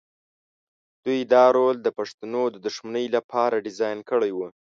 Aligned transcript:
دوی 1.03 1.19
دا 1.33 1.45
رول 1.57 1.75
د 1.81 1.87
پښتنو 1.97 2.43
د 2.51 2.55
دښمنۍ 2.65 3.05
لپاره 3.15 3.63
ډیزاین 3.65 3.99
کړی 4.11 4.31
و. 4.33 4.39